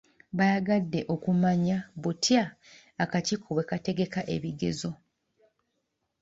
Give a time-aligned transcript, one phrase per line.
[0.37, 2.43] Baayagadde okumanya butya
[3.03, 4.91] akakiiko bwe kategeka ebigezo.